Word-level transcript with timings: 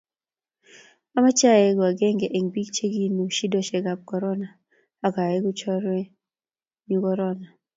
amache 1.17 1.45
aengu 1.53 1.83
akenge 1.89 2.27
eng 2.37 2.47
bik 2.53 2.69
che 2.75 2.85
kinu 2.93 3.23
shidoshek 3.35 3.85
ab 3.93 4.01
korona 4.09 4.47
ak 5.07 5.15
aeku 5.23 5.49
chenyorune 5.59 6.05
korona 7.03 7.47